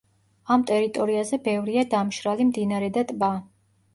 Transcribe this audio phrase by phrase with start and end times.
[0.53, 3.29] ამ ტერიტორიაზე ბევრია დამშრალი მდინარე და ტბა.